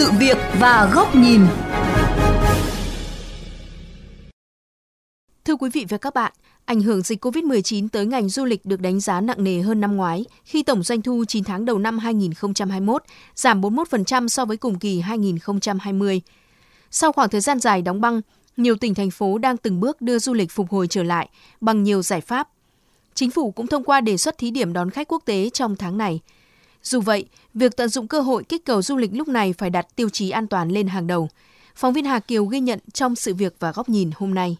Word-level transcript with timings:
sự 0.00 0.10
việc 0.18 0.38
và 0.58 0.90
góc 0.94 1.14
nhìn. 1.16 1.40
Thưa 5.44 5.56
quý 5.56 5.70
vị 5.72 5.86
và 5.88 5.98
các 5.98 6.14
bạn, 6.14 6.32
ảnh 6.64 6.80
hưởng 6.80 7.02
dịch 7.02 7.24
COVID-19 7.24 7.88
tới 7.92 8.06
ngành 8.06 8.28
du 8.28 8.44
lịch 8.44 8.66
được 8.66 8.80
đánh 8.80 9.00
giá 9.00 9.20
nặng 9.20 9.44
nề 9.44 9.60
hơn 9.60 9.80
năm 9.80 9.96
ngoái, 9.96 10.24
khi 10.44 10.62
tổng 10.62 10.82
doanh 10.82 11.02
thu 11.02 11.24
9 11.24 11.44
tháng 11.44 11.64
đầu 11.64 11.78
năm 11.78 11.98
2021 11.98 13.02
giảm 13.34 13.60
41% 13.60 14.28
so 14.28 14.44
với 14.44 14.56
cùng 14.56 14.78
kỳ 14.78 15.00
2020. 15.00 16.20
Sau 16.90 17.12
khoảng 17.12 17.28
thời 17.28 17.40
gian 17.40 17.60
dài 17.60 17.82
đóng 17.82 18.00
băng, 18.00 18.20
nhiều 18.56 18.76
tỉnh 18.76 18.94
thành 18.94 19.10
phố 19.10 19.38
đang 19.38 19.56
từng 19.56 19.80
bước 19.80 20.00
đưa 20.00 20.18
du 20.18 20.34
lịch 20.34 20.50
phục 20.50 20.70
hồi 20.70 20.86
trở 20.86 21.02
lại 21.02 21.28
bằng 21.60 21.82
nhiều 21.82 22.02
giải 22.02 22.20
pháp. 22.20 22.48
Chính 23.14 23.30
phủ 23.30 23.50
cũng 23.50 23.66
thông 23.66 23.84
qua 23.84 24.00
đề 24.00 24.16
xuất 24.16 24.38
thí 24.38 24.50
điểm 24.50 24.72
đón 24.72 24.90
khách 24.90 25.08
quốc 25.08 25.22
tế 25.24 25.50
trong 25.50 25.76
tháng 25.76 25.98
này. 25.98 26.20
Dù 26.82 27.00
vậy, 27.00 27.28
việc 27.54 27.76
tận 27.76 27.88
dụng 27.88 28.08
cơ 28.08 28.20
hội 28.20 28.44
kích 28.44 28.64
cầu 28.64 28.82
du 28.82 28.96
lịch 28.96 29.10
lúc 29.14 29.28
này 29.28 29.54
phải 29.58 29.70
đặt 29.70 29.86
tiêu 29.96 30.08
chí 30.08 30.30
an 30.30 30.46
toàn 30.46 30.68
lên 30.68 30.88
hàng 30.88 31.06
đầu. 31.06 31.28
Phóng 31.76 31.92
viên 31.92 32.04
Hà 32.04 32.20
Kiều 32.20 32.44
ghi 32.44 32.60
nhận 32.60 32.78
trong 32.92 33.16
sự 33.16 33.34
việc 33.34 33.56
và 33.58 33.72
góc 33.72 33.88
nhìn 33.88 34.10
hôm 34.14 34.34
nay. 34.34 34.56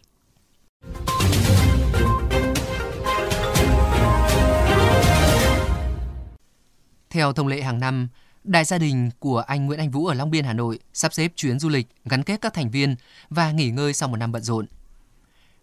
Theo 7.09 7.33
thông 7.33 7.47
lệ 7.47 7.61
hàng 7.61 7.79
năm, 7.79 8.07
Đại 8.43 8.65
gia 8.65 8.77
đình 8.77 9.09
của 9.19 9.37
anh 9.39 9.65
Nguyễn 9.65 9.79
Anh 9.79 9.91
Vũ 9.91 10.05
ở 10.05 10.13
Long 10.13 10.31
Biên, 10.31 10.45
Hà 10.45 10.53
Nội 10.53 10.79
sắp 10.93 11.13
xếp 11.13 11.31
chuyến 11.35 11.59
du 11.59 11.69
lịch 11.69 11.87
gắn 12.05 12.23
kết 12.23 12.41
các 12.41 12.53
thành 12.53 12.71
viên 12.71 12.95
và 13.29 13.51
nghỉ 13.51 13.69
ngơi 13.69 13.93
sau 13.93 14.09
một 14.09 14.17
năm 14.17 14.31
bận 14.31 14.41
rộn. 14.41 14.65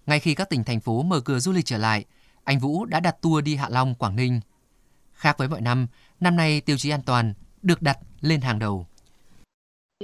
Ngay 0.06 0.20
khi 0.20 0.34
các 0.34 0.50
tỉnh 0.50 0.64
thành 0.64 0.80
phố 0.80 1.02
mở 1.02 1.20
cửa 1.20 1.38
du 1.38 1.52
lịch 1.52 1.64
trở 1.64 1.78
lại, 1.78 2.04
anh 2.44 2.58
Vũ 2.58 2.84
đã 2.84 3.00
đặt 3.00 3.22
tour 3.22 3.44
đi 3.44 3.56
Hạ 3.56 3.68
Long, 3.68 3.94
Quảng 3.94 4.16
Ninh. 4.16 4.40
Khác 5.12 5.38
với 5.38 5.48
mọi 5.48 5.60
năm, 5.60 5.86
năm 6.20 6.36
nay 6.36 6.60
tiêu 6.60 6.76
chí 6.78 6.90
an 6.90 7.00
toàn 7.06 7.34
được 7.62 7.82
đặt 7.82 7.98
lên 8.20 8.40
hàng 8.40 8.58
đầu. 8.58 8.86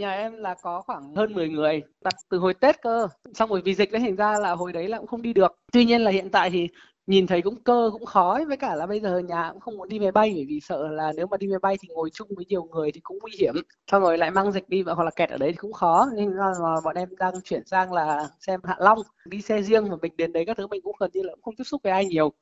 Nhà 0.01 0.13
em 0.13 0.37
là 0.37 0.55
có 0.63 0.83
khoảng 0.83 1.15
hơn 1.15 1.33
10 1.33 1.49
người, 1.49 1.83
đặt 2.05 2.15
từ 2.29 2.39
hồi 2.39 2.55
Tết 2.55 2.83
cơ. 2.83 3.09
Xong 3.35 3.51
rồi 3.51 3.63
vì 3.65 3.75
dịch 3.75 3.93
đấy 3.93 4.01
thành 4.01 4.17
ra 4.17 4.39
là 4.39 4.53
hồi 4.53 4.73
đấy 4.73 4.89
là 4.89 4.99
cũng 4.99 5.07
không 5.07 5.23
đi 5.23 5.33
được. 5.33 5.57
Tuy 5.73 5.85
nhiên 5.85 6.01
là 6.01 6.11
hiện 6.11 6.31
tại 6.31 6.51
thì 6.51 6.69
nhìn 7.07 7.27
thấy 7.27 7.43
cũng 7.43 7.63
cơ, 7.63 7.91
cũng 7.93 8.07
khó 8.07 8.33
ấy. 8.33 8.45
với 8.45 8.57
cả 8.57 8.75
là 8.75 8.87
bây 8.87 9.01
giờ 9.01 9.19
nhà 9.19 9.51
cũng 9.53 9.61
không 9.61 9.77
muốn 9.77 9.89
đi 9.89 9.99
máy 9.99 10.13
bay, 10.13 10.33
bởi 10.35 10.45
vì 10.49 10.61
sợ 10.61 10.89
là 10.89 11.13
nếu 11.17 11.27
mà 11.27 11.37
đi 11.37 11.47
máy 11.47 11.59
bay 11.63 11.77
thì 11.81 11.89
ngồi 11.89 12.11
chung 12.11 12.29
với 12.37 12.45
nhiều 12.49 12.65
người 12.65 12.93
thì 12.93 13.01
cũng 13.01 13.19
nguy 13.23 13.33
hiểm 13.41 13.55
xong 13.91 14.03
rồi 14.03 14.19
lại 14.19 14.31
mang 14.31 14.53
dịch 14.53 14.69
đi 14.69 14.83
và 14.83 14.95
hoặc 14.95 15.05
là 15.05 15.11
kẹt 15.17 15.31
ở 15.31 15.39
đấy 15.39 15.51
thì 15.51 15.57
cũng 15.57 15.73
khó 15.73 16.09
nên 16.17 16.31
là 16.31 16.53
bọn 16.85 16.97
em 16.97 17.09
đang 17.19 17.35
chuyển 17.45 17.67
sang 17.67 17.93
là 17.93 18.29
xem 18.41 18.61
Hạ 18.65 18.77
Long 18.79 18.99
đi 19.25 19.43
xe 19.43 19.63
riêng 19.63 19.89
mà 19.89 19.97
mình 20.03 20.13
đến 20.17 20.33
đấy 20.33 20.45
các 20.47 20.57
thứ 20.57 20.67
mình 20.67 20.81
cũng 20.85 20.97
gần 21.01 21.11
như 21.15 21.23
là 21.23 21.33
cũng 21.35 21.43
không 21.43 21.57
tiếp 21.57 21.65
xúc 21.65 21.81
với 21.85 21.93
ai 21.93 22.05
nhiều 22.07 22.33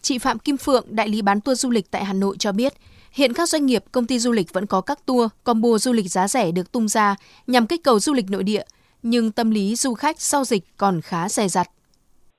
Chị 0.00 0.18
Phạm 0.18 0.38
Kim 0.38 0.56
Phượng, 0.56 0.84
đại 0.90 1.08
lý 1.08 1.22
bán 1.22 1.40
tour 1.40 1.60
du 1.60 1.70
lịch 1.70 1.90
tại 1.90 2.04
Hà 2.04 2.12
Nội 2.12 2.36
cho 2.38 2.52
biết, 2.52 2.72
hiện 3.12 3.32
các 3.34 3.48
doanh 3.48 3.66
nghiệp, 3.66 3.82
công 3.92 4.06
ty 4.06 4.18
du 4.18 4.32
lịch 4.32 4.52
vẫn 4.52 4.66
có 4.66 4.80
các 4.80 5.06
tour, 5.06 5.30
combo 5.44 5.78
du 5.78 5.92
lịch 5.92 6.10
giá 6.10 6.28
rẻ 6.28 6.52
được 6.52 6.72
tung 6.72 6.88
ra 6.88 7.16
nhằm 7.46 7.66
kích 7.66 7.84
cầu 7.84 7.98
du 7.98 8.12
lịch 8.12 8.30
nội 8.30 8.42
địa, 8.42 8.62
nhưng 9.02 9.32
tâm 9.32 9.50
lý 9.50 9.74
du 9.74 9.94
khách 9.94 10.20
sau 10.20 10.44
dịch 10.44 10.62
còn 10.76 11.00
khá 11.00 11.28
dè 11.28 11.48
dặt. 11.48 11.66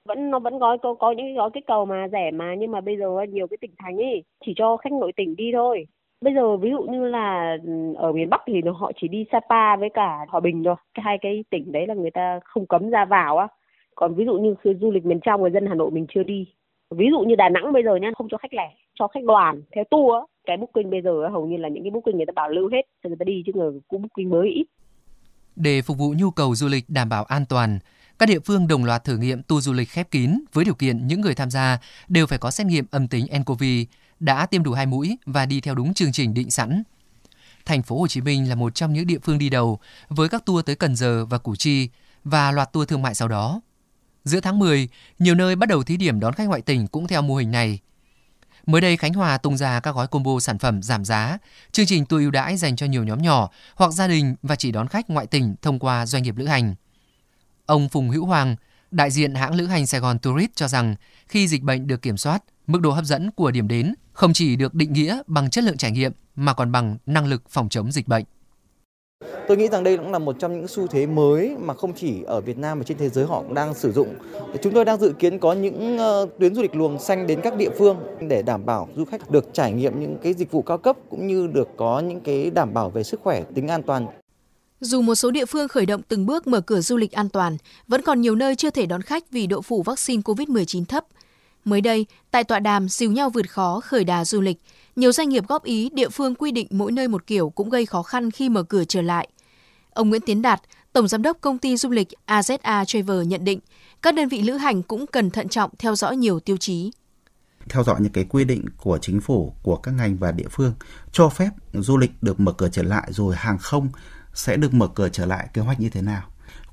Vẫn 0.08 0.32
nó 0.32 0.40
vẫn 0.40 0.60
có 0.60 0.78
có, 0.82 0.94
có 0.94 1.12
những 1.12 1.36
gói 1.36 1.50
kích 1.54 1.64
cầu 1.68 1.86
mà 1.86 2.08
rẻ 2.12 2.32
mà 2.34 2.56
nhưng 2.58 2.72
mà 2.72 2.82
bây 2.82 2.98
giờ 2.98 3.06
nhiều 3.30 3.48
cái 3.48 3.58
tỉnh 3.62 3.72
thành 3.78 3.98
ấy 3.98 4.24
chỉ 4.46 4.54
cho 4.56 4.78
khách 4.78 4.94
nội 4.94 5.12
tỉnh 5.16 5.36
đi 5.36 5.52
thôi. 5.54 5.86
Bây 6.22 6.34
giờ 6.34 6.58
ví 6.58 6.70
dụ 6.72 6.92
như 6.92 7.06
là 7.06 7.58
ừ, 7.66 7.72
ở 7.98 8.12
miền 8.12 8.30
Bắc 8.30 8.42
thì 8.48 8.54
họ 8.80 8.92
chỉ 9.02 9.08
đi 9.08 9.26
Sapa 9.32 9.76
với 9.76 9.90
cả 9.94 10.18
Hòa 10.30 10.40
Bình 10.40 10.64
thôi. 10.66 10.76
Cái 10.94 11.04
hai 11.06 11.18
cái 11.22 11.44
tỉnh 11.50 11.72
đấy 11.72 11.88
là 11.88 11.94
người 11.94 12.12
ta 12.12 12.40
không 12.46 12.66
cấm 12.66 12.90
ra 12.90 13.06
vào 13.06 13.38
á. 13.38 13.48
Còn 13.96 14.16
ví 14.16 14.26
dụ 14.26 14.34
như 14.34 14.56
khi 14.64 14.72
du 14.82 14.92
lịch 14.92 15.06
miền 15.06 15.20
trong 15.20 15.42
người 15.42 15.52
dân 15.52 15.66
Hà 15.68 15.76
Nội 15.76 15.92
mình 15.92 16.06
chưa 16.16 16.24
đi 16.24 16.46
ví 16.96 17.06
dụ 17.12 17.20
như 17.20 17.36
Đà 17.36 17.50
Nẵng 17.50 17.74
bây 17.74 17.84
giờ 17.84 17.96
nhá 17.96 18.12
không 18.18 18.28
cho 18.32 18.38
khách 18.38 18.54
lẻ 18.54 18.70
cho 19.00 19.08
khách 19.08 19.24
đoàn 19.24 19.62
theo 19.76 19.84
tour 19.92 20.24
cái 20.46 20.58
booking 20.58 20.90
bây 20.90 21.02
giờ 21.02 21.28
hầu 21.32 21.46
như 21.48 21.58
là 21.58 21.70
những 21.70 21.84
cái 21.84 21.92
booking 21.92 22.18
người 22.18 22.26
ta 22.26 22.34
bảo 22.36 22.50
lưu 22.50 22.70
hết 22.72 22.82
cho 23.04 23.08
người 23.08 23.18
ta 23.20 23.24
đi 23.24 23.44
chứ 23.46 23.52
người 23.56 23.72
cũng 23.88 24.02
booking 24.02 24.30
mới 24.30 24.50
ít 24.50 24.66
để 25.56 25.82
phục 25.82 25.98
vụ 25.98 26.14
nhu 26.18 26.32
cầu 26.32 26.56
du 26.56 26.68
lịch 26.68 26.86
đảm 26.88 27.10
bảo 27.10 27.24
an 27.24 27.46
toàn 27.50 27.80
các 28.20 28.30
địa 28.30 28.40
phương 28.40 28.68
đồng 28.68 28.86
loạt 28.86 29.04
thử 29.04 29.18
nghiệm 29.18 29.44
tour 29.44 29.66
du 29.66 29.74
lịch 29.74 29.90
khép 29.90 30.12
kín 30.12 30.40
với 30.54 30.66
điều 30.66 30.74
kiện 30.74 31.08
những 31.08 31.22
người 31.22 31.36
tham 31.36 31.50
gia 31.50 31.80
đều 32.08 32.28
phải 32.28 32.38
có 32.38 32.52
xét 32.52 32.68
nghiệm 32.68 32.86
âm 32.92 33.08
tính 33.08 33.26
nCoV, 33.40 33.64
đã 34.20 34.46
tiêm 34.46 34.64
đủ 34.64 34.72
hai 34.72 34.86
mũi 34.86 35.18
và 35.26 35.46
đi 35.46 35.62
theo 35.62 35.76
đúng 35.76 35.94
chương 35.94 36.12
trình 36.12 36.34
định 36.34 36.52
sẵn. 36.52 36.84
Thành 37.66 37.84
phố 37.84 38.00
Hồ 38.00 38.08
Chí 38.08 38.22
Minh 38.22 38.50
là 38.50 38.56
một 38.56 38.76
trong 38.76 38.94
những 38.94 39.08
địa 39.08 39.20
phương 39.24 39.40
đi 39.40 39.50
đầu 39.50 39.80
với 40.10 40.30
các 40.30 40.46
tour 40.46 40.66
tới 40.66 40.76
Cần 40.76 40.96
Giờ 40.96 41.26
và 41.26 41.38
Củ 41.38 41.56
Chi 41.56 41.90
và 42.24 42.52
loạt 42.52 42.74
tour 42.74 42.88
thương 42.88 43.02
mại 43.02 43.16
sau 43.16 43.28
đó. 43.28 43.62
Giữa 44.24 44.40
tháng 44.40 44.60
10, 44.60 44.88
nhiều 45.20 45.36
nơi 45.36 45.56
bắt 45.56 45.70
đầu 45.70 45.84
thí 45.84 45.98
điểm 45.98 46.20
đón 46.20 46.34
khách 46.34 46.48
ngoại 46.48 46.62
tỉnh 46.62 46.88
cũng 46.88 47.08
theo 47.08 47.22
mô 47.22 47.36
hình 47.36 47.52
này. 47.52 47.80
Mới 48.66 48.82
đây 48.82 48.98
Khánh 48.98 49.14
Hòa 49.14 49.38
tung 49.38 49.58
ra 49.58 49.80
các 49.80 49.96
gói 49.96 50.08
combo 50.08 50.40
sản 50.40 50.58
phẩm 50.58 50.82
giảm 50.84 51.06
giá, 51.06 51.38
chương 51.72 51.86
trình 51.86 52.06
tour 52.06 52.22
ưu 52.22 52.32
đãi 52.32 52.58
dành 52.58 52.76
cho 52.76 52.86
nhiều 52.86 53.04
nhóm 53.04 53.22
nhỏ 53.22 53.50
hoặc 53.76 53.92
gia 53.92 54.08
đình 54.08 54.36
và 54.42 54.56
chỉ 54.56 54.72
đón 54.72 54.88
khách 54.88 55.10
ngoại 55.10 55.28
tỉnh 55.28 55.56
thông 55.62 55.80
qua 55.80 56.06
doanh 56.06 56.24
nghiệp 56.24 56.38
lữ 56.38 56.46
hành. 56.46 56.76
Ông 57.66 57.90
Phùng 57.90 58.10
Hữu 58.10 58.26
Hoàng, 58.26 58.56
đại 58.92 59.12
diện 59.12 59.36
hãng 59.36 59.56
lữ 59.56 59.66
hành 59.66 59.88
Sài 59.88 60.02
Gòn 60.02 60.20
Tourist 60.20 60.52
cho 60.56 60.68
rằng 60.68 60.96
khi 61.28 61.48
dịch 61.48 61.64
bệnh 61.64 61.88
được 61.88 62.02
kiểm 62.02 62.18
soát, 62.18 62.44
mức 62.68 62.82
độ 62.82 62.92
hấp 62.92 63.06
dẫn 63.06 63.32
của 63.32 63.52
điểm 63.52 63.68
đến 63.68 63.94
không 64.14 64.34
chỉ 64.34 64.56
được 64.56 64.74
định 64.74 64.94
nghĩa 64.94 65.22
bằng 65.28 65.50
chất 65.50 65.64
lượng 65.64 65.78
trải 65.78 65.92
nghiệm 65.92 66.12
mà 66.36 66.54
còn 66.54 66.72
bằng 66.72 66.98
năng 67.06 67.26
lực 67.26 67.44
phòng 67.50 67.70
chống 67.70 67.92
dịch 67.92 68.08
bệnh. 68.08 68.24
Tôi 69.50 69.58
nghĩ 69.58 69.68
rằng 69.68 69.84
đây 69.84 69.98
cũng 69.98 70.12
là 70.12 70.20
một 70.20 70.36
trong 70.40 70.54
những 70.54 70.68
xu 70.68 70.88
thế 70.88 71.06
mới 71.06 71.56
mà 71.60 71.74
không 71.74 71.94
chỉ 71.94 72.24
ở 72.24 72.42
Việt 72.42 72.58
Nam 72.58 72.80
mà 72.80 72.84
trên 72.84 72.98
thế 72.98 73.10
giới 73.10 73.26
họ 73.26 73.42
cũng 73.42 73.54
đang 73.54 73.74
sử 73.74 73.92
dụng. 73.92 74.16
Chúng 74.62 74.74
tôi 74.74 74.86
đang 74.86 75.00
dự 75.00 75.14
kiến 75.20 75.40
có 75.40 75.54
những 75.54 75.98
ờ, 75.98 76.28
tuyến 76.40 76.56
du 76.56 76.62
lịch 76.62 76.76
luồng 76.76 77.00
xanh 77.00 77.28
đến 77.28 77.40
các 77.44 77.56
địa 77.56 77.70
phương 77.78 77.98
để 78.28 78.42
đảm 78.42 78.66
bảo 78.66 78.88
du 78.96 79.06
khách 79.06 79.32
được 79.32 79.46
trải 79.54 79.72
nghiệm 79.72 80.00
những 80.00 80.18
cái 80.24 80.34
dịch 80.34 80.52
vụ 80.52 80.62
cao 80.62 80.78
cấp 80.78 80.98
cũng 81.10 81.28
như 81.28 81.48
được 81.48 81.68
có 81.78 82.00
những 82.00 82.20
cái 82.20 82.50
đảm 82.50 82.74
bảo 82.74 82.90
về 82.90 83.04
sức 83.04 83.20
khỏe, 83.24 83.44
tính 83.56 83.68
an 83.68 83.84
toàn. 83.84 84.08
Dù 84.80 85.02
một 85.02 85.16
số 85.16 85.32
địa 85.32 85.46
phương 85.46 85.68
khởi 85.68 85.86
động 85.86 86.02
từng 86.08 86.26
bước 86.26 86.48
mở 86.48 86.62
cửa 86.62 86.82
du 86.82 86.98
lịch 86.98 87.12
an 87.12 87.30
toàn, 87.30 87.58
vẫn 87.88 88.02
còn 88.02 88.22
nhiều 88.22 88.36
nơi 88.36 88.56
chưa 88.56 88.70
thể 88.70 88.86
đón 88.86 89.02
khách 89.02 89.32
vì 89.32 89.48
độ 89.48 89.62
phủ 89.62 89.84
vaccine 89.84 90.22
COVID-19 90.22 90.86
thấp. 90.86 91.06
Mới 91.66 91.82
đây, 91.82 92.06
tại 92.32 92.44
tọa 92.44 92.60
đàm 92.60 92.90
Dìu 92.90 93.12
nhau 93.12 93.30
vượt 93.30 93.50
khó 93.50 93.80
khởi 93.80 94.04
đà 94.04 94.26
du 94.26 94.42
lịch, 94.42 94.58
nhiều 94.96 95.12
doanh 95.12 95.30
nghiệp 95.30 95.48
góp 95.48 95.64
ý 95.64 95.90
địa 95.94 96.10
phương 96.10 96.36
quy 96.36 96.52
định 96.52 96.68
mỗi 96.70 96.92
nơi 96.92 97.08
một 97.08 97.28
kiểu 97.28 97.50
cũng 97.50 97.70
gây 97.70 97.86
khó 97.86 98.04
khăn 98.04 98.32
khi 98.32 98.50
mở 98.50 98.64
cửa 98.64 98.84
trở 98.84 99.02
lại. 99.02 99.30
Ông 99.94 100.10
Nguyễn 100.10 100.22
Tiến 100.22 100.42
Đạt, 100.42 100.62
Tổng 100.94 101.08
Giám 101.08 101.22
đốc 101.22 101.38
Công 101.42 101.58
ty 101.58 101.78
Du 101.78 101.90
lịch 101.90 102.08
AZA 102.28 102.86
Travel 102.86 103.26
nhận 103.26 103.44
định, 103.44 103.60
các 104.02 104.16
đơn 104.16 104.30
vị 104.30 104.42
lữ 104.42 104.54
hành 104.54 104.84
cũng 104.84 105.06
cần 105.08 105.30
thận 105.30 105.50
trọng 105.50 105.72
theo 105.80 105.96
dõi 105.96 106.18
nhiều 106.18 106.40
tiêu 106.40 106.58
chí 106.58 106.92
theo 107.70 107.84
dõi 107.84 107.96
những 108.00 108.12
cái 108.12 108.24
quy 108.24 108.44
định 108.44 108.66
của 108.78 108.98
chính 109.02 109.22
phủ, 109.22 109.54
của 109.64 109.76
các 109.76 109.92
ngành 109.92 110.18
và 110.18 110.32
địa 110.32 110.48
phương 110.52 110.74
cho 111.12 111.30
phép 111.30 111.50
du 111.74 111.98
lịch 111.98 112.12
được 112.22 112.40
mở 112.40 112.52
cửa 112.52 112.70
trở 112.70 112.84
lại 112.84 113.08
rồi 113.12 113.36
hàng 113.36 113.58
không 113.58 113.90
sẽ 114.34 114.58
được 114.58 114.74
mở 114.74 114.88
cửa 114.88 115.10
trở 115.10 115.26
lại 115.26 115.48
kế 115.54 115.62
hoạch 115.62 115.80
như 115.80 115.90
thế 115.90 116.02
nào. 116.02 116.24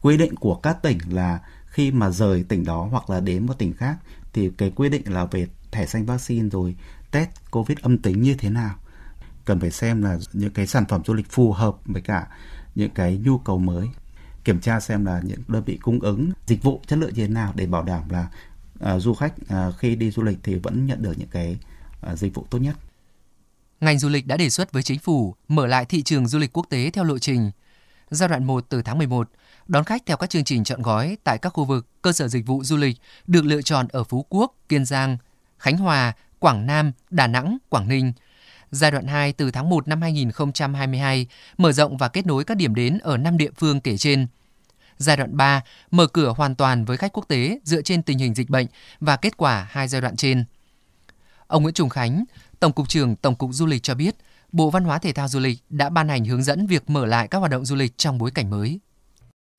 Quy 0.02 0.16
định 0.16 0.36
của 0.36 0.54
các 0.54 0.82
tỉnh 0.82 0.98
là 1.10 1.38
khi 1.66 1.90
mà 1.90 2.10
rời 2.10 2.44
tỉnh 2.48 2.64
đó 2.64 2.88
hoặc 2.90 3.10
là 3.10 3.20
đến 3.20 3.46
một 3.46 3.58
tỉnh 3.58 3.72
khác 3.72 3.96
thì 4.32 4.50
cái 4.58 4.72
quy 4.76 4.88
định 4.88 5.12
là 5.12 5.24
về 5.24 5.46
thẻ 5.70 5.86
xanh 5.86 6.06
vaccine 6.06 6.48
rồi 6.48 6.76
test 7.10 7.28
covid 7.50 7.78
âm 7.82 7.98
tính 7.98 8.22
như 8.22 8.34
thế 8.34 8.50
nào. 8.50 8.74
Cần 9.44 9.60
phải 9.60 9.70
xem 9.70 10.02
là 10.02 10.18
những 10.32 10.52
cái 10.52 10.66
sản 10.66 10.84
phẩm 10.88 11.02
du 11.04 11.14
lịch 11.14 11.30
phù 11.30 11.52
hợp 11.52 11.76
với 11.84 12.02
cả 12.02 12.26
những 12.76 12.90
cái 12.90 13.18
nhu 13.24 13.38
cầu 13.38 13.58
mới 13.58 13.88
kiểm 14.44 14.60
tra 14.60 14.80
xem 14.80 15.04
là 15.04 15.20
những 15.24 15.40
đơn 15.48 15.62
vị 15.64 15.78
cung 15.82 16.00
ứng 16.00 16.30
dịch 16.46 16.62
vụ 16.62 16.80
chất 16.86 16.98
lượng 16.98 17.14
như 17.14 17.26
thế 17.26 17.32
nào 17.32 17.52
để 17.56 17.66
bảo 17.66 17.82
đảm 17.82 18.02
là 18.08 18.28
uh, 18.94 19.02
du 19.02 19.14
khách 19.14 19.34
uh, 19.42 19.74
khi 19.78 19.96
đi 19.96 20.10
du 20.10 20.22
lịch 20.22 20.38
thì 20.42 20.54
vẫn 20.54 20.86
nhận 20.86 21.02
được 21.02 21.18
những 21.18 21.28
cái 21.28 21.58
uh, 22.12 22.18
dịch 22.18 22.34
vụ 22.34 22.46
tốt 22.50 22.58
nhất. 22.58 22.76
Ngành 23.80 23.98
du 23.98 24.08
lịch 24.08 24.26
đã 24.26 24.36
đề 24.36 24.50
xuất 24.50 24.72
với 24.72 24.82
chính 24.82 24.98
phủ 24.98 25.34
mở 25.48 25.66
lại 25.66 25.84
thị 25.84 26.02
trường 26.02 26.28
du 26.28 26.38
lịch 26.38 26.52
quốc 26.52 26.66
tế 26.70 26.90
theo 26.90 27.04
lộ 27.04 27.18
trình. 27.18 27.50
Giai 28.10 28.28
đoạn 28.28 28.44
1 28.44 28.66
từ 28.68 28.82
tháng 28.82 28.98
11, 28.98 29.30
đón 29.66 29.84
khách 29.84 30.02
theo 30.06 30.16
các 30.16 30.30
chương 30.30 30.44
trình 30.44 30.64
chọn 30.64 30.82
gói 30.82 31.16
tại 31.24 31.38
các 31.38 31.50
khu 31.50 31.64
vực 31.64 31.86
cơ 32.02 32.12
sở 32.12 32.28
dịch 32.28 32.46
vụ 32.46 32.64
du 32.64 32.76
lịch 32.76 32.96
được 33.26 33.44
lựa 33.44 33.62
chọn 33.62 33.88
ở 33.88 34.04
Phú 34.04 34.26
Quốc, 34.28 34.54
Kiên 34.68 34.84
Giang, 34.84 35.16
Khánh 35.58 35.76
Hòa, 35.76 36.12
Quảng 36.38 36.66
Nam, 36.66 36.92
Đà 37.10 37.26
Nẵng, 37.26 37.58
Quảng 37.68 37.88
Ninh. 37.88 38.12
Giai 38.70 38.90
đoạn 38.90 39.06
2 39.06 39.32
từ 39.32 39.50
tháng 39.50 39.68
1 39.68 39.88
năm 39.88 40.02
2022 40.02 41.26
mở 41.58 41.72
rộng 41.72 41.96
và 41.96 42.08
kết 42.08 42.26
nối 42.26 42.44
các 42.44 42.56
điểm 42.56 42.74
đến 42.74 42.98
ở 42.98 43.16
5 43.16 43.36
địa 43.36 43.50
phương 43.56 43.80
kể 43.80 43.96
trên. 43.96 44.26
Giai 44.98 45.16
đoạn 45.16 45.36
3 45.36 45.62
mở 45.90 46.06
cửa 46.06 46.34
hoàn 46.36 46.54
toàn 46.54 46.84
với 46.84 46.96
khách 46.96 47.12
quốc 47.12 47.24
tế 47.28 47.58
dựa 47.64 47.82
trên 47.82 48.02
tình 48.02 48.18
hình 48.18 48.34
dịch 48.34 48.50
bệnh 48.50 48.66
và 49.00 49.16
kết 49.16 49.36
quả 49.36 49.66
hai 49.70 49.88
giai 49.88 50.00
đoạn 50.00 50.16
trên. 50.16 50.44
Ông 51.46 51.62
Nguyễn 51.62 51.74
Trùng 51.74 51.88
Khánh, 51.88 52.24
Tổng 52.60 52.72
cục 52.72 52.88
trưởng 52.88 53.16
Tổng 53.16 53.34
cục 53.34 53.50
Du 53.52 53.66
lịch 53.66 53.82
cho 53.82 53.94
biết, 53.94 54.14
Bộ 54.52 54.70
Văn 54.70 54.84
hóa 54.84 54.98
Thể 54.98 55.12
thao 55.12 55.28
Du 55.28 55.38
lịch 55.40 55.58
đã 55.70 55.88
ban 55.88 56.08
hành 56.08 56.24
hướng 56.24 56.42
dẫn 56.42 56.66
việc 56.66 56.90
mở 56.90 57.06
lại 57.06 57.28
các 57.28 57.38
hoạt 57.38 57.50
động 57.50 57.64
du 57.64 57.76
lịch 57.76 57.98
trong 57.98 58.18
bối 58.18 58.30
cảnh 58.30 58.50
mới. 58.50 58.80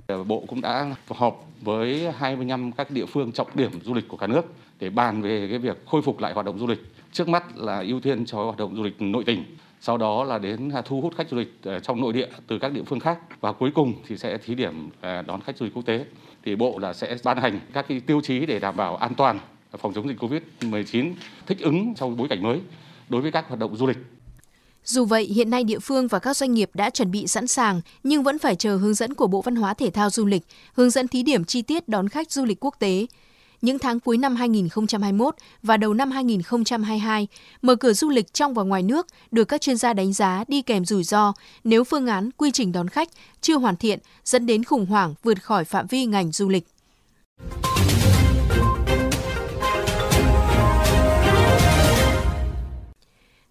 Ờ, 0.07 0.23
bộ 0.23 0.43
cũng 0.47 0.61
đã 0.61 0.95
họp 1.07 1.45
với 1.61 2.11
25 2.11 2.71
các 2.71 2.91
địa 2.91 3.05
phương 3.05 3.31
trọng 3.31 3.47
điểm 3.55 3.71
du 3.83 3.93
lịch 3.93 4.07
của 4.07 4.17
cả 4.17 4.27
nước 4.27 4.41
để 4.79 4.89
bàn 4.89 5.21
về 5.21 5.47
cái 5.49 5.59
việc 5.59 5.85
khôi 5.85 6.01
phục 6.01 6.19
lại 6.19 6.33
hoạt 6.33 6.45
động 6.45 6.59
du 6.59 6.67
lịch. 6.67 6.79
Trước 7.11 7.27
mắt 7.29 7.57
là 7.57 7.79
ưu 7.79 7.99
tiên 7.99 8.25
cho 8.25 8.43
hoạt 8.43 8.57
động 8.57 8.75
du 8.75 8.83
lịch 8.83 9.01
nội 9.01 9.23
tỉnh, 9.23 9.43
sau 9.81 9.97
đó 9.97 10.23
là 10.23 10.37
đến 10.37 10.69
à, 10.69 10.81
thu 10.81 11.01
hút 11.01 11.13
khách 11.17 11.29
du 11.29 11.37
lịch 11.37 11.53
ờ, 11.63 11.79
trong 11.79 12.01
nội 12.01 12.13
địa 12.13 12.27
từ 12.47 12.59
các 12.59 12.71
địa 12.71 12.83
phương 12.85 12.99
khác 12.99 13.19
và 13.41 13.51
cuối 13.51 13.71
cùng 13.75 13.93
thì 14.07 14.17
sẽ 14.17 14.37
thí 14.37 14.55
điểm 14.55 14.89
ờ, 15.01 15.21
đón 15.21 15.41
khách 15.41 15.57
du 15.57 15.65
lịch 15.65 15.73
quốc 15.73 15.85
tế. 15.85 16.05
Thì 16.45 16.55
Bộ 16.55 16.79
là 16.79 16.93
sẽ 16.93 17.17
ban 17.23 17.37
hành 17.37 17.59
các 17.73 17.85
cái 17.87 17.99
tiêu 17.99 18.21
chí 18.23 18.45
để 18.45 18.59
đảm 18.59 18.77
bảo 18.77 18.95
an 18.95 19.13
toàn 19.15 19.39
phòng 19.77 19.93
chống 19.93 20.07
dịch 20.07 20.19
Covid-19 20.19 21.13
thích 21.45 21.59
ứng 21.59 21.95
trong 21.95 22.17
bối 22.17 22.27
cảnh 22.27 22.43
mới 22.43 22.59
đối 23.09 23.21
với 23.21 23.31
các 23.31 23.47
hoạt 23.47 23.59
động 23.59 23.75
du 23.75 23.87
lịch. 23.87 23.97
Dù 24.87 25.05
vậy, 25.05 25.23
hiện 25.23 25.49
nay 25.49 25.63
địa 25.63 25.79
phương 25.79 26.07
và 26.07 26.19
các 26.19 26.37
doanh 26.37 26.53
nghiệp 26.53 26.69
đã 26.73 26.89
chuẩn 26.89 27.11
bị 27.11 27.27
sẵn 27.27 27.47
sàng 27.47 27.81
nhưng 28.03 28.23
vẫn 28.23 28.39
phải 28.39 28.55
chờ 28.55 28.77
hướng 28.77 28.93
dẫn 28.93 29.13
của 29.13 29.27
Bộ 29.27 29.41
Văn 29.41 29.55
hóa 29.55 29.73
Thể 29.73 29.89
thao 29.89 30.09
Du 30.09 30.25
lịch, 30.25 30.41
hướng 30.73 30.89
dẫn 30.89 31.07
thí 31.07 31.23
điểm 31.23 31.45
chi 31.45 31.61
tiết 31.61 31.89
đón 31.89 32.09
khách 32.09 32.31
du 32.31 32.45
lịch 32.45 32.65
quốc 32.65 32.75
tế. 32.79 33.05
Những 33.61 33.79
tháng 33.79 33.99
cuối 33.99 34.17
năm 34.17 34.35
2021 34.35 35.35
và 35.63 35.77
đầu 35.77 35.93
năm 35.93 36.11
2022, 36.11 37.27
mở 37.61 37.75
cửa 37.75 37.93
du 37.93 38.09
lịch 38.09 38.33
trong 38.33 38.53
và 38.53 38.63
ngoài 38.63 38.83
nước 38.83 39.07
được 39.31 39.43
các 39.43 39.61
chuyên 39.61 39.77
gia 39.77 39.93
đánh 39.93 40.13
giá 40.13 40.43
đi 40.47 40.61
kèm 40.61 40.85
rủi 40.85 41.03
ro 41.03 41.33
nếu 41.63 41.83
phương 41.83 42.07
án 42.07 42.29
quy 42.37 42.51
trình 42.51 42.71
đón 42.71 42.87
khách 42.87 43.09
chưa 43.41 43.57
hoàn 43.57 43.75
thiện 43.75 43.99
dẫn 44.23 44.45
đến 44.45 44.63
khủng 44.63 44.85
hoảng 44.85 45.13
vượt 45.23 45.43
khỏi 45.43 45.65
phạm 45.65 45.87
vi 45.87 46.05
ngành 46.05 46.31
du 46.31 46.49
lịch. 46.49 46.67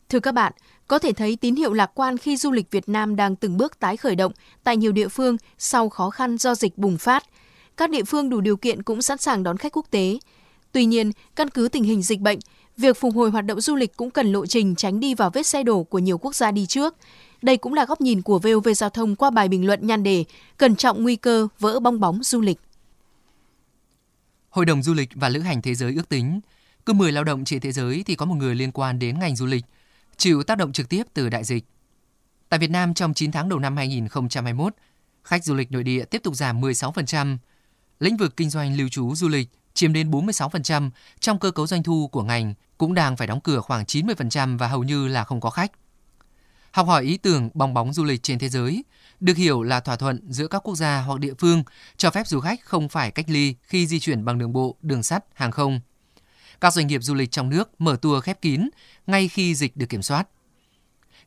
Thưa 0.08 0.20
các 0.20 0.32
bạn, 0.32 0.52
có 0.88 0.98
thể 0.98 1.12
thấy 1.12 1.36
tín 1.36 1.56
hiệu 1.56 1.72
lạc 1.72 1.90
quan 1.94 2.18
khi 2.18 2.36
du 2.36 2.52
lịch 2.52 2.70
Việt 2.70 2.88
Nam 2.88 3.16
đang 3.16 3.36
từng 3.36 3.56
bước 3.56 3.78
tái 3.78 3.96
khởi 3.96 4.16
động 4.16 4.32
tại 4.64 4.76
nhiều 4.76 4.92
địa 4.92 5.08
phương 5.08 5.36
sau 5.58 5.88
khó 5.88 6.10
khăn 6.10 6.38
do 6.38 6.54
dịch 6.54 6.78
bùng 6.78 6.98
phát. 6.98 7.24
Các 7.76 7.90
địa 7.90 8.04
phương 8.04 8.30
đủ 8.30 8.40
điều 8.40 8.56
kiện 8.56 8.82
cũng 8.82 9.02
sẵn 9.02 9.18
sàng 9.18 9.42
đón 9.42 9.56
khách 9.56 9.76
quốc 9.76 9.86
tế. 9.90 10.18
Tuy 10.72 10.84
nhiên, 10.84 11.12
căn 11.36 11.50
cứ 11.50 11.68
tình 11.68 11.84
hình 11.84 12.02
dịch 12.02 12.20
bệnh, 12.20 12.38
việc 12.76 12.96
phục 12.96 13.14
hồi 13.14 13.30
hoạt 13.30 13.44
động 13.44 13.60
du 13.60 13.74
lịch 13.74 13.96
cũng 13.96 14.10
cần 14.10 14.32
lộ 14.32 14.46
trình 14.46 14.74
tránh 14.74 15.00
đi 15.00 15.14
vào 15.14 15.30
vết 15.30 15.46
xe 15.46 15.62
đổ 15.62 15.82
của 15.82 15.98
nhiều 15.98 16.18
quốc 16.18 16.34
gia 16.34 16.50
đi 16.50 16.66
trước. 16.66 16.94
Đây 17.42 17.56
cũng 17.56 17.74
là 17.74 17.84
góc 17.84 18.00
nhìn 18.00 18.22
của 18.22 18.38
VOV 18.38 18.68
Giao 18.76 18.90
thông 18.90 19.16
qua 19.16 19.30
bài 19.30 19.48
bình 19.48 19.66
luận 19.66 19.86
nhan 19.86 20.02
đề 20.02 20.24
Cẩn 20.56 20.76
trọng 20.76 21.02
nguy 21.02 21.16
cơ 21.16 21.48
vỡ 21.58 21.80
bong 21.80 22.00
bóng 22.00 22.22
du 22.22 22.40
lịch. 22.40 22.60
Hội 24.48 24.64
đồng 24.64 24.82
Du 24.82 24.94
lịch 24.94 25.08
và 25.14 25.28
Lữ 25.28 25.40
hành 25.40 25.62
Thế 25.62 25.74
giới 25.74 25.94
ước 25.96 26.08
tính, 26.08 26.40
cứ 26.86 26.92
10 26.92 27.12
lao 27.12 27.24
động 27.24 27.44
trên 27.44 27.60
thế 27.60 27.72
giới 27.72 28.02
thì 28.06 28.14
có 28.14 28.26
một 28.26 28.34
người 28.34 28.54
liên 28.54 28.72
quan 28.72 28.98
đến 28.98 29.18
ngành 29.18 29.36
du 29.36 29.46
lịch– 29.46 29.64
chịu 30.16 30.42
tác 30.42 30.58
động 30.58 30.72
trực 30.72 30.88
tiếp 30.88 31.02
từ 31.14 31.28
đại 31.28 31.44
dịch. 31.44 31.64
Tại 32.48 32.58
Việt 32.58 32.70
Nam 32.70 32.94
trong 32.94 33.14
9 33.14 33.32
tháng 33.32 33.48
đầu 33.48 33.58
năm 33.58 33.76
2021, 33.76 34.74
khách 35.24 35.44
du 35.44 35.54
lịch 35.54 35.72
nội 35.72 35.82
địa 35.82 36.04
tiếp 36.04 36.22
tục 36.22 36.34
giảm 36.34 36.60
16%. 36.60 37.38
Lĩnh 38.00 38.16
vực 38.16 38.36
kinh 38.36 38.50
doanh 38.50 38.76
lưu 38.76 38.88
trú 38.88 39.14
du 39.14 39.28
lịch 39.28 39.48
chiếm 39.74 39.92
đến 39.92 40.10
46% 40.10 40.90
trong 41.20 41.38
cơ 41.38 41.50
cấu 41.50 41.66
doanh 41.66 41.82
thu 41.82 42.08
của 42.08 42.22
ngành 42.22 42.54
cũng 42.78 42.94
đang 42.94 43.16
phải 43.16 43.26
đóng 43.26 43.40
cửa 43.40 43.60
khoảng 43.60 43.84
90% 43.84 44.58
và 44.58 44.68
hầu 44.68 44.84
như 44.84 45.08
là 45.08 45.24
không 45.24 45.40
có 45.40 45.50
khách. 45.50 45.72
Học 46.70 46.86
hỏi 46.86 47.04
ý 47.04 47.16
tưởng 47.16 47.50
bong 47.54 47.74
bóng 47.74 47.92
du 47.92 48.04
lịch 48.04 48.22
trên 48.22 48.38
thế 48.38 48.48
giới 48.48 48.84
được 49.20 49.36
hiểu 49.36 49.62
là 49.62 49.80
thỏa 49.80 49.96
thuận 49.96 50.32
giữa 50.32 50.46
các 50.46 50.58
quốc 50.58 50.74
gia 50.74 51.00
hoặc 51.00 51.20
địa 51.20 51.34
phương 51.38 51.62
cho 51.96 52.10
phép 52.10 52.26
du 52.26 52.40
khách 52.40 52.60
không 52.64 52.88
phải 52.88 53.10
cách 53.10 53.26
ly 53.28 53.54
khi 53.62 53.86
di 53.86 54.00
chuyển 54.00 54.24
bằng 54.24 54.38
đường 54.38 54.52
bộ, 54.52 54.76
đường 54.82 55.02
sắt, 55.02 55.24
hàng 55.34 55.50
không– 55.50 55.80
các 56.60 56.72
doanh 56.72 56.86
nghiệp 56.86 57.02
du 57.02 57.14
lịch 57.14 57.30
trong 57.30 57.48
nước 57.48 57.80
mở 57.80 57.96
tour 58.02 58.24
khép 58.24 58.42
kín 58.42 58.68
ngay 59.06 59.28
khi 59.28 59.54
dịch 59.54 59.76
được 59.76 59.86
kiểm 59.88 60.02
soát. 60.02 60.28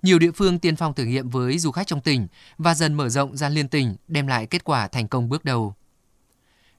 Nhiều 0.02 0.20
địa 0.20 0.32
phương 0.32 0.60
tiên 0.60 0.76
phong 0.76 0.94
thử 0.94 1.04
nghiệm 1.04 1.30
với 1.30 1.60
du 1.60 1.72
khách 1.72 1.88
trong 1.88 2.02
tỉnh 2.02 2.28
và 2.58 2.74
dần 2.74 2.94
mở 2.94 3.10
rộng 3.10 3.38
ra 3.38 3.50
liên 3.50 3.68
tỉnh 3.68 3.96
đem 4.08 4.28
lại 4.28 4.46
kết 4.46 4.64
quả 4.64 4.88
thành 4.88 5.08
công 5.08 5.30
bước 5.30 5.46
đầu. 5.46 5.74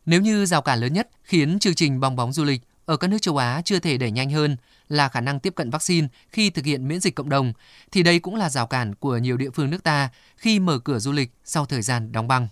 Nếu 0.07 0.21
như 0.21 0.47
rào 0.47 0.63
cản 0.63 0.81
lớn 0.81 0.93
nhất 0.93 1.09
khiến 1.23 1.59
chương 1.59 1.75
trình 1.75 2.01
bong 2.01 2.17
bóng 2.17 2.33
du 2.33 2.45
lịch 2.45 2.63
ở 2.85 2.97
các 2.97 3.09
nước 3.09 3.19
châu 3.23 3.37
Á 3.37 3.63
chưa 3.65 3.79
thể 3.79 3.99
đẩy 3.99 4.11
nhanh 4.11 4.31
hơn 4.31 4.57
là 4.89 5.09
khả 5.09 5.21
năng 5.21 5.41
tiếp 5.41 5.55
cận 5.55 5.71
vaccine 5.71 6.09
khi 6.29 6.51
thực 6.51 6.65
hiện 6.65 6.89
miễn 6.89 7.01
dịch 7.01 7.15
cộng 7.15 7.29
đồng, 7.29 7.53
thì 7.93 8.03
đây 8.03 8.21
cũng 8.21 8.37
là 8.37 8.51
rào 8.51 8.67
cản 8.67 8.95
của 8.95 9.17
nhiều 9.17 9.37
địa 9.37 9.51
phương 9.51 9.71
nước 9.71 9.83
ta 9.83 10.09
khi 10.37 10.59
mở 10.59 10.79
cửa 10.79 10.99
du 10.99 11.13
lịch 11.13 11.31
sau 11.45 11.67
thời 11.67 11.83
gian 11.83 12.13
đóng 12.13 12.29
băng. 12.29 12.49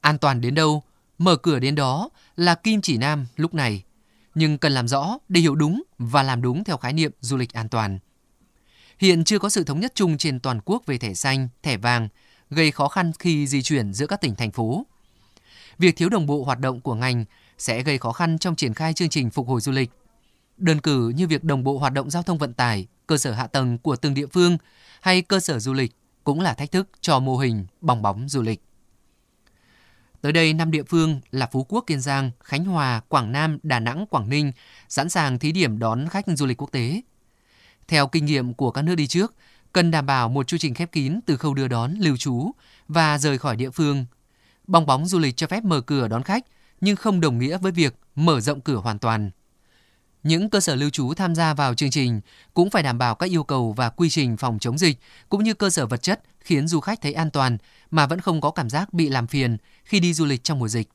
An 0.00 0.18
toàn 0.18 0.40
đến 0.40 0.54
đâu, 0.54 0.82
mở 1.18 1.36
cửa 1.36 1.58
đến 1.58 1.74
đó 1.74 2.08
là 2.36 2.54
kim 2.54 2.80
chỉ 2.80 2.96
nam 2.96 3.26
lúc 3.36 3.54
này 3.54 3.82
nhưng 4.38 4.58
cần 4.58 4.72
làm 4.72 4.88
rõ 4.88 5.18
để 5.28 5.40
hiểu 5.40 5.54
đúng 5.54 5.82
và 5.98 6.22
làm 6.22 6.42
đúng 6.42 6.64
theo 6.64 6.76
khái 6.76 6.92
niệm 6.92 7.12
du 7.20 7.36
lịch 7.36 7.52
an 7.52 7.68
toàn. 7.68 7.98
Hiện 8.98 9.24
chưa 9.24 9.38
có 9.38 9.48
sự 9.48 9.64
thống 9.64 9.80
nhất 9.80 9.92
chung 9.94 10.18
trên 10.18 10.40
toàn 10.40 10.60
quốc 10.64 10.86
về 10.86 10.98
thẻ 10.98 11.14
xanh, 11.14 11.48
thẻ 11.62 11.76
vàng, 11.76 12.08
gây 12.50 12.70
khó 12.70 12.88
khăn 12.88 13.12
khi 13.18 13.46
di 13.46 13.62
chuyển 13.62 13.92
giữa 13.92 14.06
các 14.06 14.20
tỉnh 14.20 14.34
thành 14.34 14.50
phố. 14.50 14.86
Việc 15.78 15.96
thiếu 15.96 16.08
đồng 16.08 16.26
bộ 16.26 16.44
hoạt 16.44 16.58
động 16.58 16.80
của 16.80 16.94
ngành 16.94 17.24
sẽ 17.58 17.82
gây 17.82 17.98
khó 17.98 18.12
khăn 18.12 18.38
trong 18.38 18.56
triển 18.56 18.74
khai 18.74 18.94
chương 18.94 19.08
trình 19.08 19.30
phục 19.30 19.48
hồi 19.48 19.60
du 19.60 19.72
lịch. 19.72 19.90
Đơn 20.56 20.80
cử 20.80 21.08
như 21.08 21.26
việc 21.26 21.44
đồng 21.44 21.64
bộ 21.64 21.78
hoạt 21.78 21.92
động 21.92 22.10
giao 22.10 22.22
thông 22.22 22.38
vận 22.38 22.54
tải, 22.54 22.86
cơ 23.06 23.18
sở 23.18 23.32
hạ 23.32 23.46
tầng 23.46 23.78
của 23.78 23.96
từng 23.96 24.14
địa 24.14 24.26
phương 24.26 24.58
hay 25.00 25.22
cơ 25.22 25.40
sở 25.40 25.58
du 25.58 25.72
lịch 25.72 25.92
cũng 26.24 26.40
là 26.40 26.54
thách 26.54 26.72
thức 26.72 26.88
cho 27.00 27.20
mô 27.20 27.36
hình 27.36 27.66
bong 27.80 28.02
bóng 28.02 28.28
du 28.28 28.42
lịch. 28.42 28.60
Tới 30.28 30.32
đây, 30.32 30.52
năm 30.52 30.70
địa 30.70 30.82
phương 30.82 31.20
là 31.30 31.48
Phú 31.52 31.66
Quốc, 31.68 31.84
Kiên 31.86 32.00
Giang, 32.00 32.30
Khánh 32.40 32.64
Hòa, 32.64 33.00
Quảng 33.08 33.32
Nam, 33.32 33.58
Đà 33.62 33.80
Nẵng, 33.80 34.06
Quảng 34.06 34.28
Ninh 34.28 34.52
sẵn 34.88 35.08
sàng 35.08 35.38
thí 35.38 35.52
điểm 35.52 35.78
đón 35.78 36.08
khách 36.08 36.24
du 36.28 36.46
lịch 36.46 36.62
quốc 36.62 36.72
tế. 36.72 37.02
Theo 37.86 38.06
kinh 38.06 38.24
nghiệm 38.24 38.54
của 38.54 38.70
các 38.70 38.82
nước 38.82 38.94
đi 38.94 39.06
trước, 39.06 39.34
cần 39.72 39.90
đảm 39.90 40.06
bảo 40.06 40.28
một 40.28 40.46
chu 40.46 40.58
trình 40.58 40.74
khép 40.74 40.92
kín 40.92 41.20
từ 41.26 41.36
khâu 41.36 41.54
đưa 41.54 41.68
đón, 41.68 41.94
lưu 41.94 42.16
trú 42.16 42.50
và 42.88 43.18
rời 43.18 43.38
khỏi 43.38 43.56
địa 43.56 43.70
phương. 43.70 44.06
Bong 44.66 44.86
bóng 44.86 45.06
du 45.06 45.18
lịch 45.18 45.36
cho 45.36 45.46
phép 45.46 45.64
mở 45.64 45.80
cửa 45.80 46.08
đón 46.08 46.22
khách, 46.22 46.44
nhưng 46.80 46.96
không 46.96 47.20
đồng 47.20 47.38
nghĩa 47.38 47.58
với 47.58 47.72
việc 47.72 47.94
mở 48.14 48.40
rộng 48.40 48.60
cửa 48.60 48.76
hoàn 48.76 48.98
toàn. 48.98 49.30
Những 50.22 50.50
cơ 50.50 50.60
sở 50.60 50.74
lưu 50.74 50.90
trú 50.90 51.14
tham 51.14 51.34
gia 51.34 51.54
vào 51.54 51.74
chương 51.74 51.90
trình 51.90 52.20
cũng 52.54 52.70
phải 52.70 52.82
đảm 52.82 52.98
bảo 52.98 53.14
các 53.14 53.30
yêu 53.30 53.44
cầu 53.44 53.72
và 53.72 53.90
quy 53.90 54.10
trình 54.10 54.36
phòng 54.36 54.58
chống 54.58 54.78
dịch 54.78 54.98
cũng 55.28 55.44
như 55.44 55.54
cơ 55.54 55.70
sở 55.70 55.86
vật 55.86 56.02
chất 56.02 56.20
khiến 56.48 56.68
du 56.68 56.80
khách 56.80 57.00
thấy 57.00 57.12
an 57.12 57.30
toàn 57.30 57.58
mà 57.90 58.06
vẫn 58.06 58.20
không 58.20 58.40
có 58.40 58.50
cảm 58.50 58.70
giác 58.70 58.92
bị 58.92 59.08
làm 59.08 59.26
phiền 59.26 59.56
khi 59.84 60.00
đi 60.00 60.14
du 60.14 60.24
lịch 60.24 60.44
trong 60.44 60.58
mùa 60.58 60.68
dịch. 60.68 60.88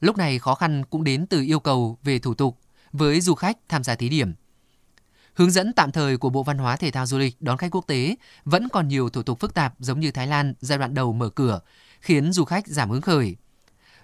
Lúc 0.00 0.16
này 0.16 0.38
khó 0.38 0.54
khăn 0.54 0.84
cũng 0.84 1.04
đến 1.04 1.26
từ 1.26 1.40
yêu 1.40 1.60
cầu 1.60 1.98
về 2.02 2.18
thủ 2.18 2.34
tục 2.34 2.58
với 2.92 3.20
du 3.20 3.34
khách 3.34 3.56
tham 3.68 3.84
gia 3.84 3.94
thí 3.94 4.08
điểm. 4.08 4.32
Hướng 5.34 5.50
dẫn 5.50 5.72
tạm 5.72 5.92
thời 5.92 6.16
của 6.16 6.30
Bộ 6.30 6.42
Văn 6.42 6.58
hóa 6.58 6.76
Thể 6.76 6.90
thao 6.90 7.06
Du 7.06 7.18
lịch 7.18 7.42
đón 7.42 7.56
khách 7.56 7.70
quốc 7.70 7.86
tế 7.86 8.16
vẫn 8.44 8.68
còn 8.68 8.88
nhiều 8.88 9.10
thủ 9.10 9.22
tục 9.22 9.40
phức 9.40 9.54
tạp 9.54 9.74
giống 9.78 10.00
như 10.00 10.10
Thái 10.10 10.26
Lan 10.26 10.54
giai 10.60 10.78
đoạn 10.78 10.94
đầu 10.94 11.12
mở 11.12 11.28
cửa, 11.28 11.60
khiến 12.00 12.32
du 12.32 12.44
khách 12.44 12.66
giảm 12.66 12.90
hứng 12.90 13.00
khởi. 13.00 13.36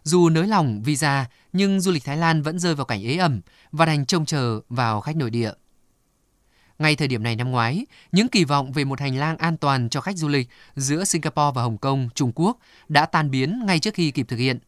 Dù 0.02 0.28
nới 0.28 0.46
lỏng 0.46 0.82
visa, 0.82 1.26
nhưng 1.52 1.80
du 1.80 1.92
lịch 1.92 2.04
Thái 2.04 2.16
Lan 2.16 2.42
vẫn 2.42 2.58
rơi 2.58 2.74
vào 2.74 2.86
cảnh 2.86 3.02
ế 3.02 3.16
ẩm 3.16 3.40
và 3.72 3.86
đành 3.86 4.06
trông 4.06 4.26
chờ 4.26 4.60
vào 4.68 5.00
khách 5.00 5.16
nội 5.16 5.30
địa. 5.30 5.52
Ngay 6.78 6.96
thời 6.96 7.08
điểm 7.08 7.22
này 7.22 7.36
năm 7.36 7.50
ngoái, 7.50 7.86
những 8.12 8.28
kỳ 8.28 8.44
vọng 8.44 8.72
về 8.72 8.84
một 8.84 9.00
hành 9.00 9.16
lang 9.16 9.36
an 9.36 9.56
toàn 9.56 9.88
cho 9.88 10.00
khách 10.00 10.16
du 10.16 10.28
lịch 10.28 10.48
giữa 10.76 11.04
Singapore 11.04 11.52
và 11.54 11.62
Hồng 11.62 11.78
Kông, 11.78 12.08
Trung 12.14 12.32
Quốc 12.34 12.58
đã 12.88 13.06
tan 13.06 13.30
biến 13.30 13.62
ngay 13.66 13.78
trước 13.78 13.94
khi 13.94 14.10
kịp 14.10 14.26
thực 14.28 14.36
hiện. 14.36 14.58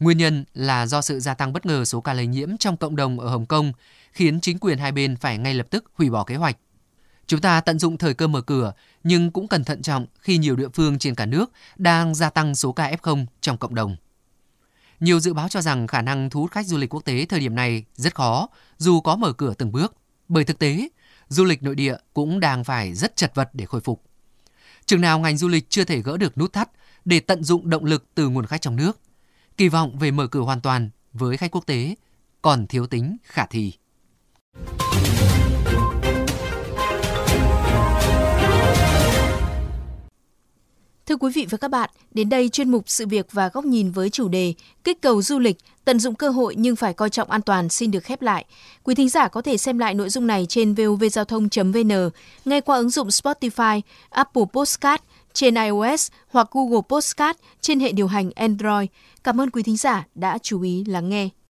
Nguyên 0.00 0.18
nhân 0.18 0.44
là 0.54 0.86
do 0.86 1.00
sự 1.00 1.20
gia 1.20 1.34
tăng 1.34 1.52
bất 1.52 1.66
ngờ 1.66 1.84
số 1.84 2.00
ca 2.00 2.12
lây 2.12 2.26
nhiễm 2.26 2.56
trong 2.56 2.76
cộng 2.76 2.96
đồng 2.96 3.20
ở 3.20 3.28
Hồng 3.28 3.46
Kông, 3.46 3.72
khiến 4.12 4.40
chính 4.40 4.58
quyền 4.58 4.78
hai 4.78 4.92
bên 4.92 5.16
phải 5.16 5.38
ngay 5.38 5.54
lập 5.54 5.66
tức 5.70 5.84
hủy 5.94 6.10
bỏ 6.10 6.24
kế 6.24 6.36
hoạch. 6.36 6.56
Chúng 7.26 7.40
ta 7.40 7.60
tận 7.60 7.78
dụng 7.78 7.98
thời 7.98 8.14
cơ 8.14 8.26
mở 8.26 8.40
cửa, 8.40 8.72
nhưng 9.04 9.30
cũng 9.30 9.48
cần 9.48 9.64
thận 9.64 9.82
trọng 9.82 10.06
khi 10.20 10.38
nhiều 10.38 10.56
địa 10.56 10.68
phương 10.74 10.98
trên 10.98 11.14
cả 11.14 11.26
nước 11.26 11.52
đang 11.76 12.14
gia 12.14 12.30
tăng 12.30 12.54
số 12.54 12.72
ca 12.72 12.90
F0 12.90 13.26
trong 13.40 13.58
cộng 13.58 13.74
đồng. 13.74 13.96
Nhiều 15.00 15.20
dự 15.20 15.34
báo 15.34 15.48
cho 15.48 15.60
rằng 15.60 15.86
khả 15.86 16.02
năng 16.02 16.30
thu 16.30 16.40
hút 16.40 16.50
khách 16.50 16.66
du 16.66 16.76
lịch 16.76 16.94
quốc 16.94 17.04
tế 17.04 17.26
thời 17.28 17.40
điểm 17.40 17.54
này 17.54 17.84
rất 17.94 18.14
khó, 18.14 18.48
dù 18.78 19.00
có 19.00 19.16
mở 19.16 19.32
cửa 19.32 19.54
từng 19.58 19.72
bước. 19.72 19.94
Bởi 20.28 20.44
thực 20.44 20.58
tế, 20.58 20.88
du 21.28 21.44
lịch 21.44 21.62
nội 21.62 21.74
địa 21.74 21.96
cũng 22.14 22.40
đang 22.40 22.64
phải 22.64 22.94
rất 22.94 23.16
chật 23.16 23.34
vật 23.34 23.50
để 23.52 23.66
khôi 23.66 23.80
phục. 23.80 24.02
Chừng 24.86 25.00
nào 25.00 25.18
ngành 25.18 25.36
du 25.36 25.48
lịch 25.48 25.70
chưa 25.70 25.84
thể 25.84 26.02
gỡ 26.02 26.16
được 26.16 26.38
nút 26.38 26.52
thắt 26.52 26.70
để 27.04 27.20
tận 27.20 27.44
dụng 27.44 27.70
động 27.70 27.84
lực 27.84 28.06
từ 28.14 28.28
nguồn 28.28 28.46
khách 28.46 28.60
trong 28.60 28.76
nước, 28.76 29.00
kỳ 29.56 29.68
vọng 29.68 29.98
về 29.98 30.10
mở 30.10 30.26
cửa 30.26 30.40
hoàn 30.40 30.60
toàn 30.60 30.90
với 31.12 31.36
khách 31.36 31.50
quốc 31.50 31.66
tế 31.66 31.94
còn 32.42 32.66
thiếu 32.66 32.86
tính 32.86 33.16
khả 33.22 33.46
thi. 33.46 33.72
Thưa 41.06 41.16
quý 41.16 41.30
vị 41.34 41.46
và 41.50 41.58
các 41.58 41.70
bạn, 41.70 41.90
đến 42.10 42.28
đây 42.28 42.48
chuyên 42.48 42.70
mục 42.70 42.84
Sự 42.86 43.06
việc 43.06 43.26
và 43.32 43.48
góc 43.48 43.64
nhìn 43.64 43.90
với 43.90 44.10
chủ 44.10 44.28
đề 44.28 44.54
Kích 44.84 45.00
cầu 45.00 45.22
du 45.22 45.38
lịch, 45.38 45.56
tận 45.84 46.00
dụng 46.00 46.14
cơ 46.14 46.28
hội 46.28 46.54
nhưng 46.58 46.76
phải 46.76 46.94
coi 46.94 47.10
trọng 47.10 47.30
an 47.30 47.42
toàn 47.42 47.68
xin 47.68 47.90
được 47.90 48.04
khép 48.04 48.22
lại. 48.22 48.44
Quý 48.82 48.94
thính 48.94 49.08
giả 49.08 49.28
có 49.28 49.42
thể 49.42 49.56
xem 49.56 49.78
lại 49.78 49.94
nội 49.94 50.08
dung 50.08 50.26
này 50.26 50.46
trên 50.48 50.74
vovgiao 50.74 51.24
thông.vn, 51.24 52.10
ngay 52.44 52.60
qua 52.60 52.76
ứng 52.76 52.90
dụng 52.90 53.08
Spotify, 53.08 53.80
Apple 54.10 54.44
Podcast 54.52 55.02
trên 55.32 55.54
iOS 55.54 56.10
hoặc 56.28 56.48
Google 56.50 56.80
Podcast 56.88 57.36
trên 57.60 57.80
hệ 57.80 57.92
điều 57.92 58.06
hành 58.06 58.30
Android. 58.36 58.88
Cảm 59.24 59.40
ơn 59.40 59.50
quý 59.50 59.62
thính 59.62 59.76
giả 59.76 60.06
đã 60.14 60.38
chú 60.38 60.62
ý 60.62 60.84
lắng 60.84 61.08
nghe. 61.08 61.28